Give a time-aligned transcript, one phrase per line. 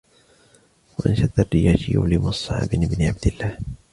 [0.99, 3.57] وَأَنْشَدَ الرِّيَاشِيُّ لِمُصْعَبِ بْنِ عَبْدِ اللَّهِ